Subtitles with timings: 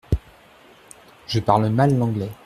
[1.27, 2.31] Je parle mal l’anglais.